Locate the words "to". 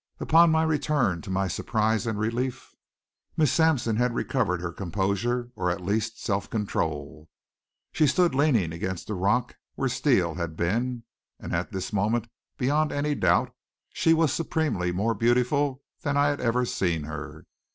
1.21-1.29